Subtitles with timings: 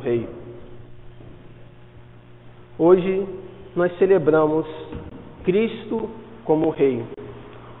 [0.00, 0.26] Rei.
[2.78, 3.26] Hoje
[3.76, 4.66] nós celebramos
[5.44, 6.08] Cristo
[6.44, 7.04] como Rei,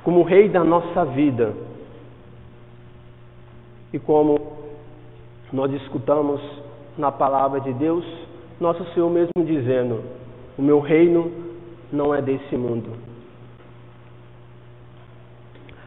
[0.04, 1.54] como Rei da nossa vida.
[3.92, 4.38] E como
[5.52, 6.40] nós escutamos
[6.96, 8.04] na palavra de Deus,
[8.60, 10.04] nosso Senhor mesmo dizendo:
[10.56, 11.32] O meu reino
[11.90, 12.90] não é desse mundo.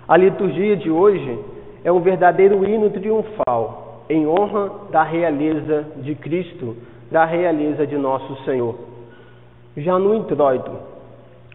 [0.07, 1.39] A liturgia de hoje
[1.83, 3.82] é um verdadeiro hino triunfal
[4.13, 6.77] em honra da realeza de Cristo,
[7.11, 8.75] da realeza de nosso Senhor.
[9.75, 10.71] Já no introito,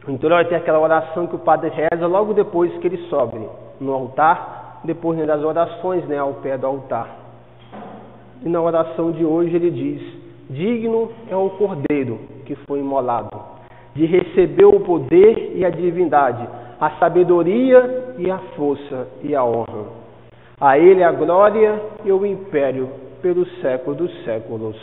[0.06, 3.38] o introito é aquela oração que o padre reza logo depois que ele sobe
[3.80, 7.09] no altar, depois né, das orações né, ao pé do altar.
[8.45, 10.02] E na oração de hoje ele diz:
[10.51, 13.38] Digno é o cordeiro que foi imolado,
[13.95, 16.48] de receber o poder e a divindade,
[16.80, 19.98] a sabedoria e a força e a honra.
[20.60, 22.90] A ele a glória e o império
[23.22, 24.76] pelos séculos dos séculos.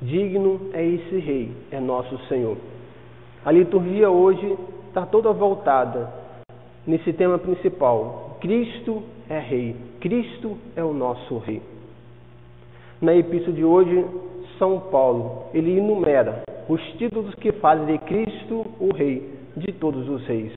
[0.00, 2.56] Digno é esse rei, é nosso Senhor.
[3.44, 6.08] A liturgia hoje está toda voltada
[6.86, 8.38] nesse tema principal.
[8.40, 11.60] Cristo é Rei, Cristo é o nosso Rei.
[13.00, 14.06] Na epístola de hoje,
[14.58, 20.24] São Paulo, ele enumera os títulos que fazem de Cristo o Rei de todos os
[20.24, 20.52] reis.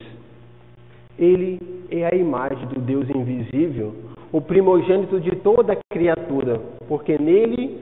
[1.17, 3.93] Ele é a imagem do Deus invisível,
[4.33, 7.79] o primogênito de toda criatura, porque nele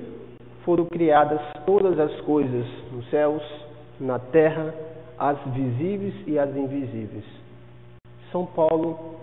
[0.65, 3.41] foram criadas todas as coisas nos céus,
[3.97, 4.75] na terra
[5.17, 7.23] as visíveis e as invisíveis.
[8.33, 9.15] São Paulo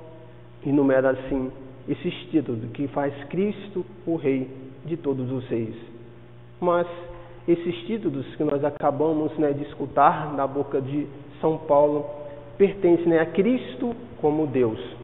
[0.67, 1.53] enumera assim
[1.87, 4.49] esses títulos que faz Cristo o Rei
[4.87, 5.77] de todos os reis.
[6.59, 6.87] Mas
[7.47, 11.07] esses títulos que nós acabamos né, de escutar na boca de
[11.43, 12.07] São Paulo
[12.57, 14.98] pertencem né, a Cristo como Deus.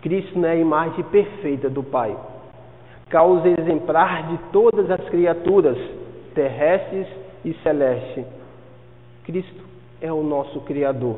[0.00, 2.16] Cristo é a imagem perfeita do Pai,
[3.08, 5.76] causa exemplar de todas as criaturas
[6.34, 7.06] terrestres
[7.44, 8.24] e celestes.
[9.24, 9.64] Cristo
[10.00, 11.16] é o nosso Criador.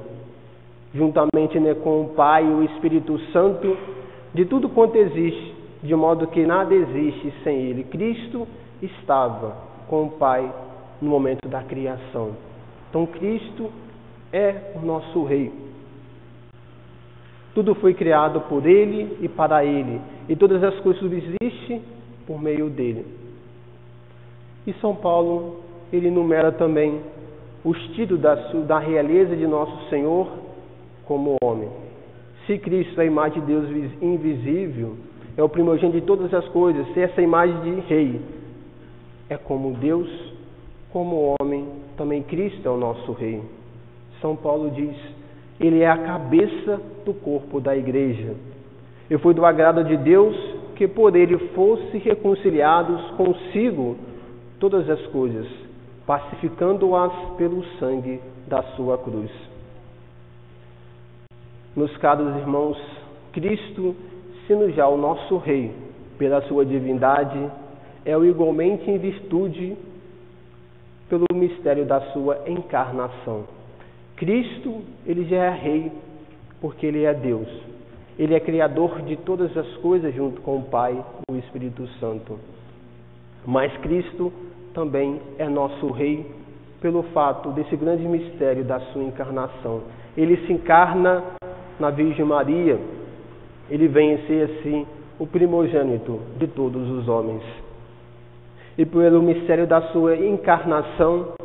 [0.94, 3.76] Juntamente né, com o Pai e o Espírito Santo,
[4.32, 7.84] de tudo quanto existe, de modo que nada existe sem Ele.
[7.84, 8.46] Cristo
[8.80, 9.56] estava
[9.88, 10.50] com o Pai
[11.00, 12.32] no momento da criação.
[12.88, 13.70] Então, Cristo
[14.32, 15.52] é o nosso Rei.
[17.54, 21.82] Tudo foi criado por Ele e para Ele, e todas as coisas existem
[22.26, 23.04] por meio dele.
[24.66, 25.60] E São Paulo,
[25.92, 27.00] ele enumera também
[27.64, 30.28] os títulos da, da realeza de nosso Senhor
[31.06, 31.70] como homem.
[32.46, 33.68] Se Cristo é a imagem de Deus
[34.00, 34.96] invisível,
[35.36, 38.20] é o primogênito de todas as coisas, se essa imagem de rei
[39.30, 40.08] é como Deus,
[40.92, 41.66] como homem,
[41.96, 43.42] também Cristo é o nosso rei.
[44.20, 44.96] São Paulo diz:
[45.60, 48.34] Ele é a cabeça do corpo da igreja.
[49.10, 50.36] E foi do agrado de Deus
[50.76, 53.96] que por ele fosse reconciliados consigo
[54.60, 55.46] todas as coisas
[56.08, 59.30] pacificando-as pelo sangue da sua cruz.
[61.76, 62.78] Meus caros irmãos,
[63.30, 63.94] Cristo,
[64.46, 65.70] sendo já o nosso Rei,
[66.16, 67.38] pela sua divindade,
[68.06, 69.76] é o igualmente em virtude
[71.10, 73.44] pelo mistério da sua encarnação.
[74.18, 75.92] Cristo, ele já é Rei
[76.60, 77.48] porque ele é Deus.
[78.18, 82.36] Ele é criador de todas as coisas junto com o Pai, o Espírito Santo.
[83.46, 84.32] Mas Cristo
[84.74, 86.26] também é nosso Rei
[86.80, 89.82] pelo fato desse grande mistério da sua encarnação.
[90.16, 91.22] Ele se encarna
[91.78, 92.76] na Virgem Maria,
[93.70, 94.84] ele vem a ser assim
[95.16, 97.42] o primogênito de todos os homens.
[98.76, 101.37] E pelo mistério da sua encarnação,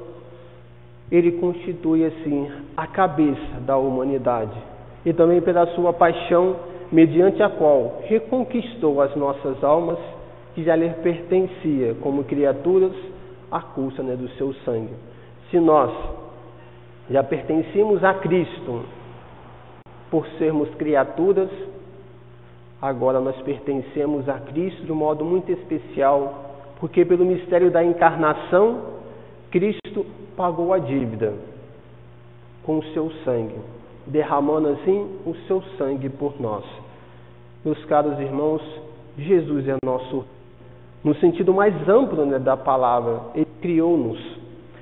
[1.16, 4.58] ele constitui assim a cabeça da humanidade.
[5.06, 6.56] E também pela sua paixão,
[6.92, 10.00] mediante a qual reconquistou as nossas almas
[10.56, 12.94] que já lhe pertencia como criaturas
[13.52, 14.94] à custa né, do seu sangue.
[15.52, 15.92] Se nós
[17.12, 18.82] já pertencemos a Cristo
[20.10, 21.50] por sermos criaturas,
[22.82, 28.93] agora nós pertencemos a Cristo de um modo muito especial, porque pelo mistério da encarnação,
[29.54, 30.04] Cristo
[30.36, 31.32] pagou a dívida
[32.64, 33.56] com o seu sangue,
[34.08, 36.66] derramando assim o seu sangue por nós.
[37.64, 38.64] Meus caros irmãos,
[39.16, 40.26] Jesus é nosso
[41.04, 43.22] no sentido mais amplo né, da palavra.
[43.36, 44.20] Ele criou-nos,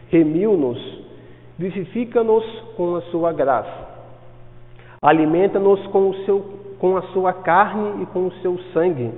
[0.10, 0.80] remiu-nos,
[1.60, 2.46] vivifica-nos
[2.78, 3.90] com a sua graça,
[5.02, 6.14] alimenta-nos com,
[6.80, 9.12] com a sua carne e com o seu sangue,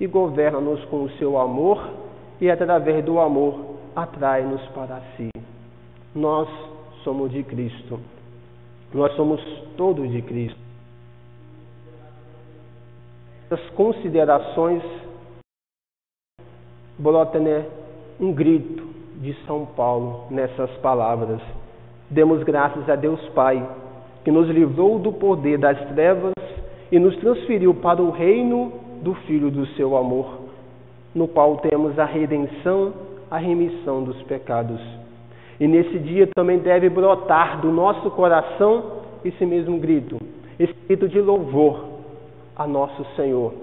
[0.00, 1.80] e governa-nos com o seu amor,
[2.40, 5.30] e através do amor atrai-nos para si.
[6.14, 6.48] Nós
[7.02, 7.98] somos de Cristo.
[8.92, 9.40] Nós somos
[9.76, 10.60] todos de Cristo.
[13.50, 14.82] As considerações
[16.98, 17.66] brota né,
[18.20, 18.84] um grito
[19.20, 21.40] de São Paulo nessas palavras.
[22.10, 23.66] Demos graças a Deus Pai,
[24.24, 26.34] que nos livrou do poder das trevas
[26.90, 28.72] e nos transferiu para o reino
[29.02, 30.40] do Filho do seu amor,
[31.14, 32.92] no qual temos a redenção,
[33.30, 34.80] a remissão dos pecados.
[35.58, 40.18] E nesse dia também deve brotar do nosso coração esse mesmo grito,
[40.58, 41.84] esse grito de louvor
[42.54, 43.54] a nosso Senhor.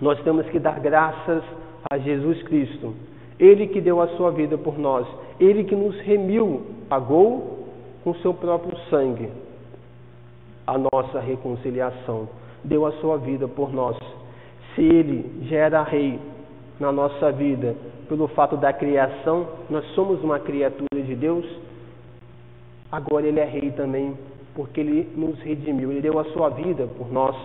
[0.00, 1.42] Nós temos que dar graças
[1.90, 2.94] a Jesus Cristo,
[3.38, 5.06] Ele que deu a sua vida por nós,
[5.38, 7.68] Ele que nos remiu, pagou
[8.02, 9.28] com seu próprio sangue
[10.66, 12.28] a nossa reconciliação,
[12.64, 13.96] deu a sua vida por nós.
[14.74, 16.18] Se Ele já era Rei
[16.82, 17.76] na nossa vida,
[18.08, 21.46] pelo fato da criação, nós somos uma criatura de Deus,
[22.90, 24.18] agora Ele é Rei também,
[24.52, 27.36] porque Ele nos redimiu, Ele deu a sua vida por nós,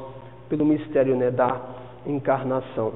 [0.50, 1.62] pelo mistério né, da
[2.08, 2.94] encarnação.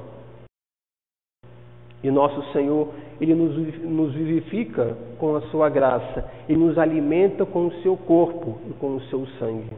[2.02, 2.88] E nosso Senhor,
[3.20, 8.58] Ele nos, nos vivifica com a sua graça e nos alimenta com o seu corpo
[8.68, 9.70] e com o seu sangue.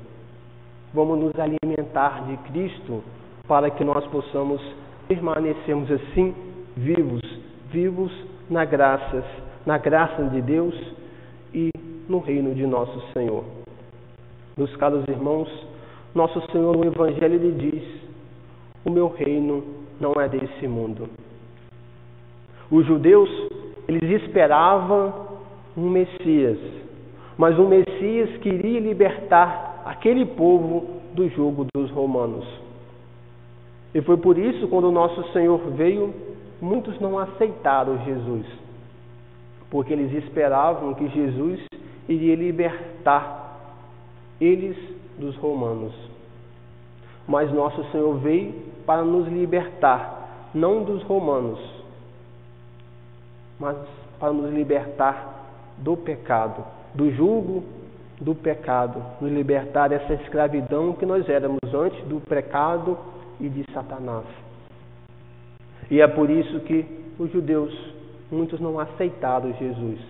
[0.95, 3.05] Vamos nos alimentar de Cristo
[3.47, 4.63] para que nós possamos
[5.07, 7.23] permanecermos assim vivos,
[7.71, 8.13] vivos
[8.51, 9.25] na graças,
[9.65, 10.75] na graça de Deus
[11.53, 11.71] e
[12.09, 13.45] no reino de nosso Senhor.
[14.57, 15.49] Meus caros irmãos,
[16.15, 17.85] nosso Senhor no Evangelho lhe diz:
[18.85, 19.65] O meu reino
[20.01, 21.09] não é desse mundo.
[22.71, 23.29] Os judeus,
[23.89, 25.29] eles esperavam
[25.77, 26.59] um Messias,
[27.37, 32.47] mas um Messias queria libertar aquele povo do jugo dos romanos.
[33.95, 36.13] E foi por isso, quando o nosso Senhor veio,
[36.65, 38.47] muitos não aceitaram Jesus,
[39.71, 41.61] porque eles esperavam que Jesus
[42.09, 43.59] iria libertar
[44.41, 44.77] eles
[45.19, 45.93] dos romanos.
[47.29, 48.53] Mas nosso Senhor veio
[48.87, 51.61] para nos libertar, não dos romanos,
[53.59, 53.77] mas
[54.19, 55.45] para nos libertar
[55.79, 56.65] do pecado,
[56.95, 57.63] do julgo
[58.21, 62.97] do pecado, nos libertar dessa escravidão que nós éramos antes do pecado
[63.41, 64.44] e de Satanás.
[65.91, 66.85] E é por isso que
[67.19, 67.73] os judeus,
[68.31, 70.01] muitos não aceitaram Jesus,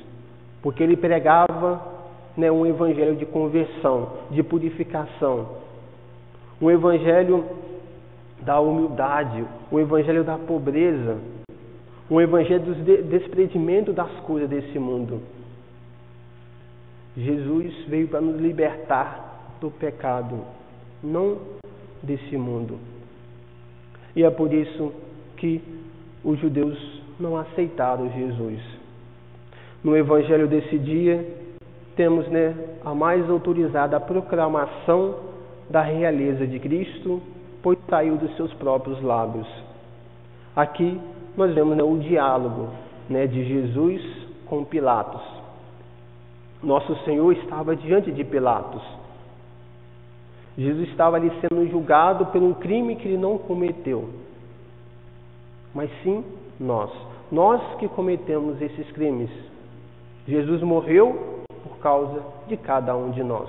[0.62, 1.94] porque ele pregava
[2.36, 5.48] né, um evangelho de conversão, de purificação,
[6.60, 7.44] um evangelho
[8.42, 11.18] da humildade, um evangelho da pobreza,
[12.10, 12.74] um evangelho do
[13.08, 15.20] desprendimento das coisas desse mundo.
[17.16, 20.40] Jesus veio para nos libertar do pecado,
[21.02, 21.38] não
[22.02, 22.78] desse mundo.
[24.16, 24.92] E é por isso
[25.36, 25.62] que
[26.24, 26.78] os judeus
[27.18, 28.60] não aceitaram Jesus.
[29.82, 31.24] No evangelho desse dia,
[31.96, 32.54] temos né,
[32.84, 35.16] a mais autorizada proclamação
[35.68, 37.20] da realeza de Cristo,
[37.62, 39.46] pois saiu dos seus próprios lábios.
[40.54, 41.00] Aqui
[41.36, 42.68] nós vemos né, o diálogo
[43.08, 44.02] né, de Jesus
[44.46, 45.22] com Pilatos.
[46.62, 48.82] Nosso Senhor estava diante de Pilatos.
[50.56, 54.08] Jesus estava ali sendo julgado por um crime que ele não cometeu,
[55.74, 56.24] mas sim
[56.58, 56.90] nós.
[57.30, 59.30] Nós que cometemos esses crimes.
[60.26, 63.48] Jesus morreu por causa de cada um de nós.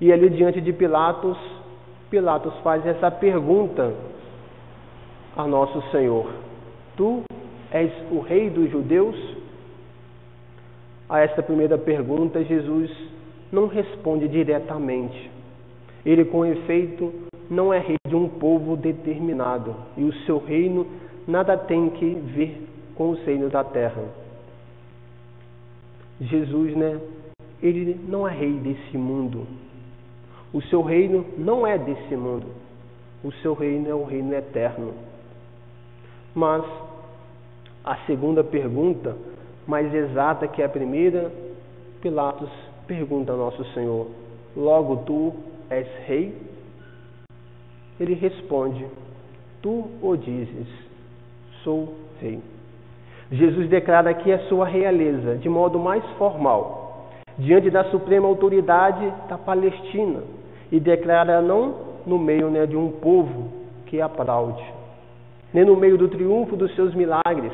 [0.00, 1.38] E ali diante de Pilatos,
[2.10, 3.94] Pilatos faz essa pergunta
[5.36, 6.30] a nosso Senhor:
[6.96, 7.22] Tu
[7.70, 9.16] és o rei dos judeus?
[11.08, 12.90] A esta primeira pergunta, Jesus
[13.52, 15.30] não responde diretamente.
[16.04, 17.12] Ele, com efeito,
[17.48, 20.86] não é rei de um povo determinado, e o seu reino
[21.26, 24.02] nada tem que ver com os reinos da terra.
[26.20, 27.00] Jesus, né?
[27.62, 29.46] Ele não é rei desse mundo.
[30.52, 32.46] O seu reino não é desse mundo.
[33.22, 34.94] O seu reino é o reino eterno.
[36.34, 36.64] Mas
[37.84, 39.16] a segunda pergunta,
[39.66, 41.30] mais exata que a primeira,
[42.00, 42.50] Pilatos
[42.86, 44.06] pergunta ao nosso Senhor:
[44.56, 45.34] Logo tu
[45.70, 46.34] és rei?
[47.98, 48.86] Ele responde:
[49.62, 50.85] Tu o dizes,
[51.66, 52.38] sou rei.
[53.32, 59.36] Jesus declara aqui a sua realeza de modo mais formal, diante da suprema autoridade da
[59.36, 60.22] Palestina,
[60.70, 61.74] e declara não
[62.06, 63.50] no meio né, de um povo
[63.86, 64.64] que aplaude,
[65.52, 67.52] nem no meio do triunfo dos seus milagres,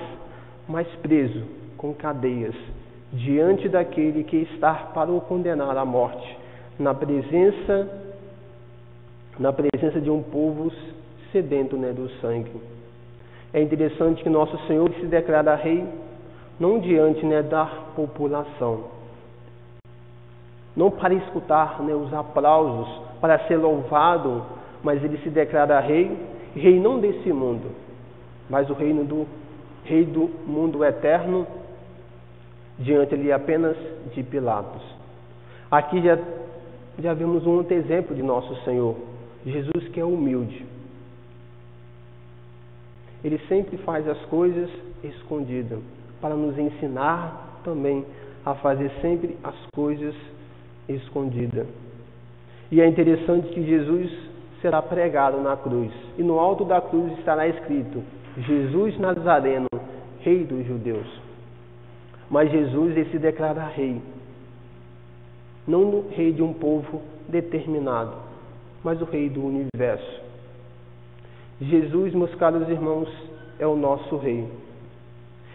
[0.69, 1.43] mas preso
[1.79, 2.55] com cadeias
[3.15, 6.39] diante daquele que está para o condenar à morte,
[6.79, 7.89] na presença
[9.39, 10.71] na presença de um povo
[11.33, 12.51] sedento né, do sangue.
[13.55, 15.87] É interessante que nosso Senhor se declara rei
[16.59, 18.85] não diante né, da população,
[20.77, 22.89] não para escutar né, os aplausos,
[23.21, 24.43] para ser louvado,
[24.83, 26.17] mas ele se declara rei,
[26.55, 27.71] rei não desse mundo,
[28.49, 29.27] mas o reino do
[29.85, 31.47] rei do mundo eterno
[32.79, 33.77] diante ali apenas
[34.15, 34.83] de Pilatos.
[35.71, 36.19] Aqui já,
[36.99, 38.97] já vemos um outro exemplo de nosso Senhor,
[39.45, 40.72] Jesus que é humilde.
[43.25, 44.71] Ele sempre faz as coisas
[45.05, 45.79] escondidas,
[46.21, 48.05] para nos ensinar também
[48.45, 50.15] a fazer sempre as coisas
[50.89, 51.67] escondidas.
[52.71, 54.11] E é interessante que Jesus
[54.61, 58.03] será pregado na cruz, e no alto da cruz estará escrito:
[58.39, 59.69] Jesus Nazareno,
[60.21, 61.21] Rei dos Judeus.
[62.31, 64.01] Mas Jesus se declara rei,
[65.69, 68.17] não o rei de um povo determinado,
[68.83, 70.22] mas o rei do universo.
[71.63, 73.09] Jesus, meus caros irmãos,
[73.59, 74.47] é o nosso rei.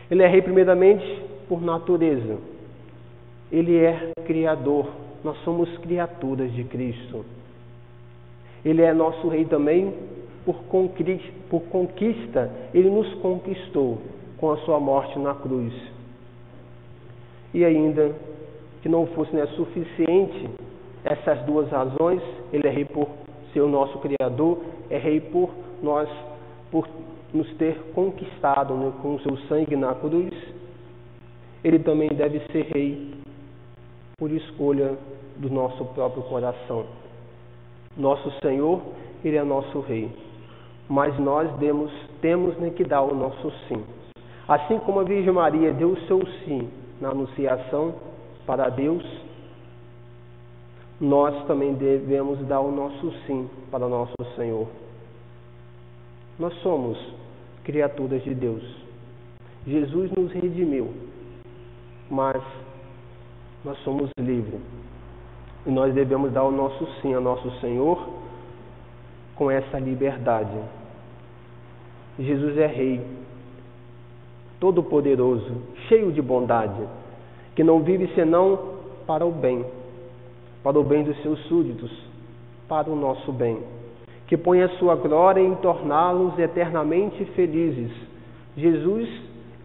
[0.09, 2.37] Ele é rei primeiramente por natureza.
[3.51, 4.87] Ele é criador.
[5.23, 7.25] Nós somos criaturas de Cristo.
[8.63, 9.93] Ele é nosso rei também
[10.45, 10.63] por
[11.69, 12.51] conquista.
[12.73, 13.99] Ele nos conquistou
[14.37, 15.73] com a sua morte na cruz.
[17.53, 18.15] E ainda
[18.81, 20.49] que não fosse né, suficiente
[21.03, 22.21] essas duas razões,
[22.53, 23.09] ele é rei por
[23.53, 25.49] ser o nosso Criador, é rei por
[25.81, 26.09] nós,
[26.71, 26.87] por
[27.33, 30.33] nos ter conquistado né, com o seu sangue na cruz,
[31.63, 33.13] ele também deve ser rei
[34.17, 34.97] por escolha
[35.37, 36.85] do nosso próprio coração.
[37.95, 38.81] Nosso Senhor,
[39.23, 40.09] ele é nosso rei,
[40.87, 43.83] mas nós demos, temos né, que dar o nosso sim.
[44.47, 46.69] Assim como a Virgem Maria deu o seu sim
[47.01, 47.95] na anunciação
[48.45, 49.03] para Deus,
[50.99, 54.67] nós também devemos dar o nosso sim para o nosso Senhor.
[56.39, 56.97] Nós somos
[57.63, 58.63] criaturas de Deus.
[59.65, 60.91] Jesus nos redimiu,
[62.09, 62.41] mas
[63.63, 64.61] nós somos livres.
[65.65, 68.07] E nós devemos dar o nosso sim ao nosso Senhor
[69.35, 70.57] com essa liberdade.
[72.17, 73.01] Jesus é Rei,
[74.59, 76.81] todo-poderoso, cheio de bondade,
[77.55, 79.63] que não vive senão para o bem,
[80.67, 81.89] para o bem dos seus súditos,
[82.67, 83.57] para o nosso bem,
[84.27, 87.89] que põe a sua glória em torná-los eternamente felizes.
[88.57, 89.07] Jesus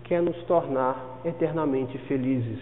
[0.04, 2.60] quer nos tornar eternamente felizes.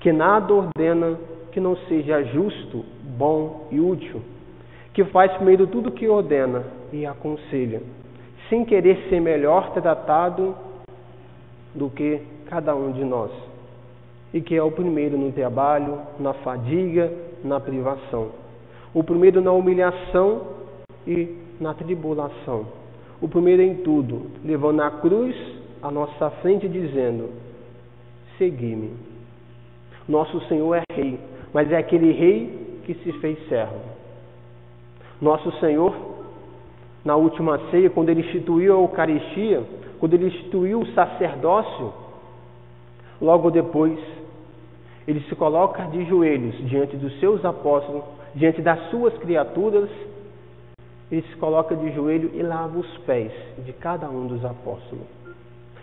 [0.00, 1.16] Que nada ordena
[1.52, 2.84] que não seja justo,
[3.16, 4.20] bom e útil,
[4.92, 7.80] que faz primeiro tudo o que ordena e aconselha,
[8.48, 10.56] sem querer ser melhor tratado
[11.72, 13.30] do que cada um de nós,
[14.34, 18.30] e que é o primeiro no trabalho, na fadiga, na privação,
[18.94, 20.42] o primeiro na humilhação
[21.06, 22.66] e na tribulação,
[23.20, 25.34] o primeiro em tudo, levando a cruz
[25.82, 27.30] à nossa frente, dizendo:
[28.36, 28.92] Segui-me.
[30.08, 31.20] Nosso Senhor é Rei,
[31.52, 33.80] mas é aquele Rei que se fez servo.
[35.20, 35.94] Nosso Senhor,
[37.04, 39.62] na última ceia, quando ele instituiu a Eucaristia,
[39.98, 41.92] quando ele instituiu o sacerdócio,
[43.20, 43.98] logo depois,
[45.08, 49.88] ele se coloca de joelhos diante dos seus apóstolos, diante das suas criaturas,
[51.10, 53.32] ele se coloca de joelho e lava os pés
[53.64, 55.06] de cada um dos apóstolos.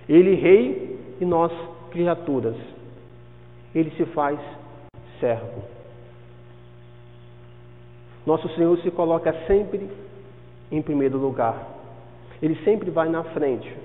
[0.08, 1.52] Ele, rei, e nós,
[1.90, 2.56] criaturas.
[3.74, 4.40] Ele se faz
[5.20, 5.64] servo.
[8.28, 9.90] Nosso Senhor se coloca sempre
[10.72, 11.68] em primeiro lugar.
[12.44, 13.76] Ele sempre vai na frente.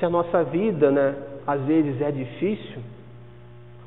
[0.00, 1.14] Se a nossa vida, né,
[1.46, 2.82] às vezes é difícil,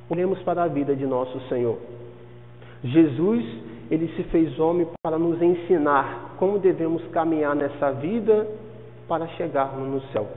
[0.10, 1.78] olhemos para a vida de nosso Senhor.
[2.84, 3.44] Jesus,
[3.90, 8.48] ele se fez homem para nos ensinar como devemos caminhar nessa vida
[9.08, 10.28] para chegarmos no céu.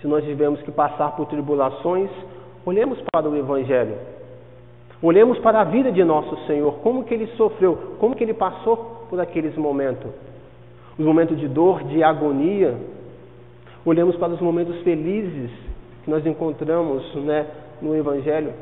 [0.00, 2.10] Se nós tivemos que passar por tribulações,
[2.66, 3.96] olhemos para o Evangelho.
[5.02, 9.06] Olhemos para a vida de nosso Senhor, como que ele sofreu, como que ele passou
[9.08, 10.10] por aqueles momentos.
[10.98, 12.74] Os momentos de dor, de agonia,
[13.84, 15.50] olhemos para os momentos felizes
[16.04, 17.46] que nós encontramos né,
[17.80, 18.52] no Evangelho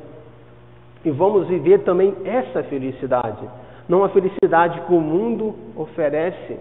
[1.04, 3.48] e vamos viver também essa felicidade.
[3.88, 6.58] Não a felicidade que o mundo oferece,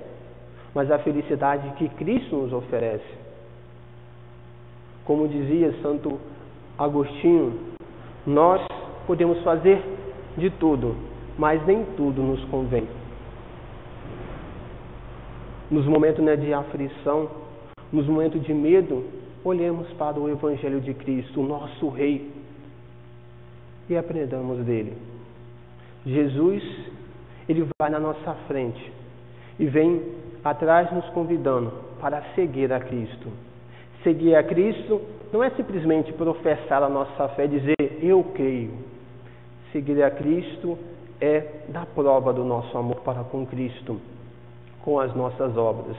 [0.73, 3.21] mas a felicidade que Cristo nos oferece.
[5.05, 6.19] Como dizia Santo
[6.77, 7.59] Agostinho,
[8.25, 8.65] nós
[9.05, 9.81] podemos fazer
[10.37, 10.95] de tudo,
[11.37, 12.87] mas nem tudo nos convém.
[15.69, 17.29] Nos momentos né, de aflição,
[17.91, 19.05] nos momentos de medo,
[19.43, 22.40] olhemos para o Evangelho de Cristo, o nosso Rei,
[23.89, 24.93] e aprendamos dele.
[26.05, 26.63] Jesus,
[27.47, 28.91] ele vai na nossa frente
[29.59, 30.01] e vem
[30.43, 33.29] atrás nos convidando para seguir a Cristo.
[34.03, 38.71] Seguir a Cristo não é simplesmente professar a nossa fé, dizer eu creio.
[39.71, 40.77] Seguir a Cristo
[41.19, 44.01] é dar prova do nosso amor para com Cristo,
[44.83, 45.95] com as nossas obras.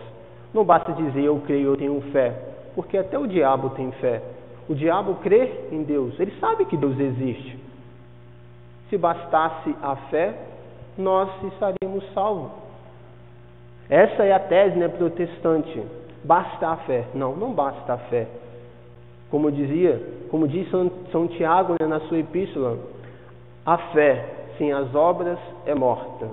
[0.53, 2.35] Não basta dizer eu creio, eu tenho fé,
[2.75, 4.21] porque até o diabo tem fé.
[4.69, 7.62] O diabo crê em Deus, ele sabe que Deus existe.
[8.93, 10.35] Se bastasse a fé,
[10.99, 12.51] nós estaríamos salvos.
[13.89, 15.83] Essa é a tese né, protestante.
[16.23, 17.07] Basta a fé.
[17.15, 18.29] Não, não basta a fé.
[19.31, 19.99] Como dizia,
[20.31, 22.77] como diz São, São Tiago né, na sua epístola,
[23.65, 24.27] a fé
[24.59, 26.29] sem as obras é morta.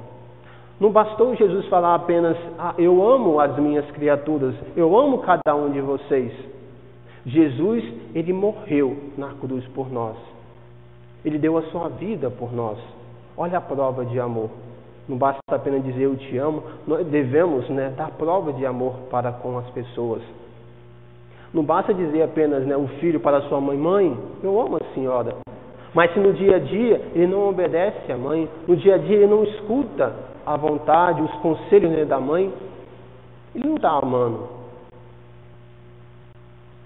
[0.82, 5.72] Não bastou Jesus falar apenas, ah, eu amo as minhas criaturas, eu amo cada um
[5.72, 6.34] de vocês.
[7.26, 10.18] Jesus, ele morreu na cruz por nós.
[11.24, 12.78] Ele deu a sua vida por nós.
[13.36, 14.50] Olha a prova de amor.
[15.08, 19.32] Não basta apenas dizer eu te amo, nós devemos né, dar prova de amor para
[19.32, 20.22] com as pessoas.
[21.52, 25.38] Não basta dizer apenas né, o filho para sua mãe, mãe, eu amo a senhora.
[25.96, 29.18] Mas se no dia a dia ele não obedece à mãe, no dia a dia
[29.18, 30.14] ele não escuta
[30.46, 32.54] a vontade, os conselhos né, da mãe,
[33.56, 34.48] ele não está amando.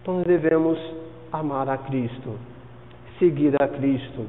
[0.02, 0.80] Então nós devemos
[1.32, 2.32] amar a Cristo,
[3.24, 4.26] seguir a Cristo.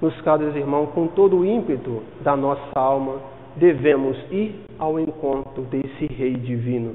[0.00, 3.16] Meus caros irmãos, com todo o ímpeto da nossa alma,
[3.56, 6.94] devemos ir ao encontro desse Rei divino,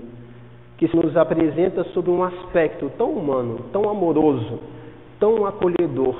[0.78, 4.60] que se nos apresenta sob um aspecto tão humano, tão amoroso,
[5.20, 6.16] tão acolhedor,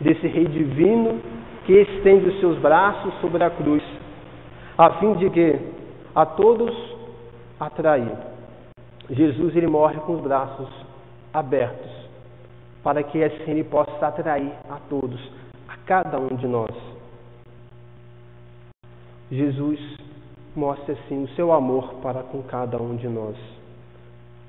[0.00, 1.20] desse Rei divino
[1.66, 3.82] que estende os seus braços sobre a cruz,
[4.78, 5.58] a fim de que
[6.14, 6.72] a todos
[7.58, 8.12] atrair.
[9.10, 10.68] Jesus ele morre com os braços
[11.34, 12.01] abertos,
[12.82, 15.20] para que assim ele possa atrair a todos
[15.86, 16.70] cada um de nós.
[19.30, 19.80] Jesus
[20.54, 23.36] mostra assim o seu amor para com cada um de nós.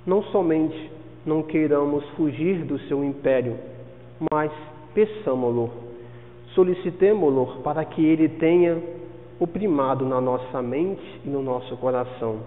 [0.05, 0.91] Não somente
[1.25, 3.57] não queiramos fugir do seu império,
[4.31, 4.51] mas
[4.93, 5.71] peçamo-lo,
[6.53, 8.81] solicitemo-lo para que ele tenha
[9.39, 12.39] o primado na nossa mente e no nosso coração,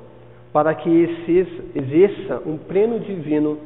[0.53, 0.91] para que
[1.75, 3.59] exerça um pleno divino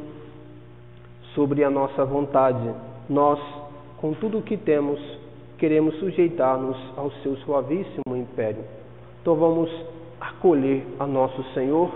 [1.34, 2.72] sobre a nossa vontade.
[3.08, 3.38] Nós
[4.00, 4.98] com tudo o que temos,
[5.58, 8.64] queremos sujeitar-nos ao seu suavíssimo império.
[9.20, 9.70] Então vamos
[10.18, 11.90] acolher a nosso Senhor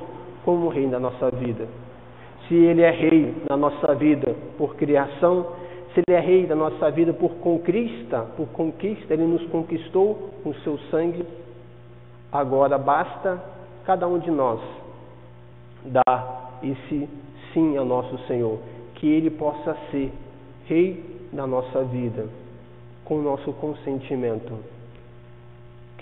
[0.45, 1.67] como Rei da nossa vida.
[2.47, 5.47] Se Ele é Rei da nossa vida por criação,
[5.95, 10.53] se Ele é Rei da nossa vida por conquista, por conquista, Ele nos conquistou com
[10.57, 11.25] seu sangue.
[12.31, 13.43] Agora basta
[13.87, 14.61] cada um de nós
[15.87, 17.09] dar esse
[17.55, 18.59] sim ao nosso Senhor,
[18.95, 20.13] que Ele possa ser
[20.67, 22.27] Rei na nossa vida,
[23.05, 24.55] com o nosso consentimento.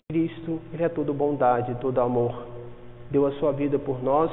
[0.08, 2.46] Cristo, Ele é todo bondade, todo amor.
[3.10, 4.30] Deu a sua vida por nós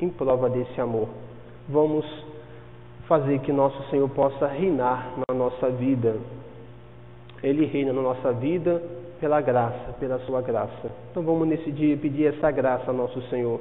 [0.00, 1.08] em prova desse amor.
[1.68, 2.04] Vamos
[3.06, 6.16] fazer que nosso Senhor possa reinar na nossa vida.
[7.42, 8.82] Ele reina na nossa vida
[9.20, 10.90] pela graça, pela sua graça.
[11.10, 13.60] Então vamos nesse dia pedir essa graça ao nosso Senhor.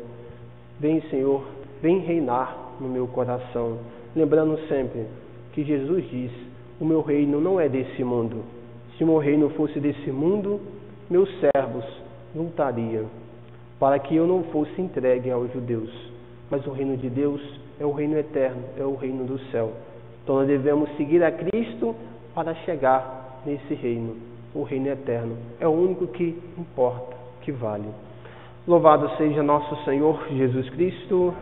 [0.80, 1.44] Vem, Senhor,
[1.82, 3.78] vem reinar no meu coração.
[4.16, 5.06] Lembrando sempre
[5.54, 8.44] que Jesus disse o meu reino não é desse mundo.
[8.98, 10.62] Se meu reino fosse desse mundo,
[11.10, 11.84] meus servos
[12.34, 13.06] lutariam
[13.80, 15.90] para que eu não fosse entregue aos judeus.
[16.50, 17.42] Mas o reino de Deus
[17.80, 19.74] é o reino eterno, é o reino do céu.
[20.24, 21.96] Então nós devemos seguir a Cristo
[22.34, 24.16] para chegar nesse reino,
[24.54, 25.38] o reino eterno.
[25.60, 27.90] É o único que importa, que vale.
[28.68, 31.34] Louvado seja nosso Senhor Jesus Cristo.